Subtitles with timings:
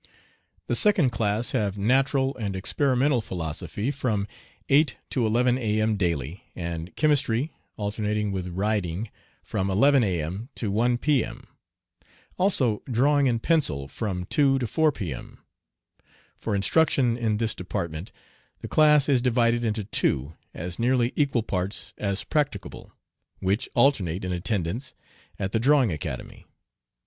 [0.65, 4.27] The second class have natural and experimental philosophy from
[4.67, 5.95] 8 to 11 A.M.
[5.95, 9.11] daily, and chemistry, alternating with riding,
[9.43, 10.49] from 11 A.M.
[10.55, 11.43] to 1 P.M.;
[12.39, 15.37] also drawing in pencil from 2 to 4 P.M.
[16.35, 18.11] For instruction in this department
[18.61, 22.91] the class is divided into two as nearly equal parts as practicable,
[23.37, 24.95] which alternate in attendance
[25.37, 26.47] at the Drawing Academy.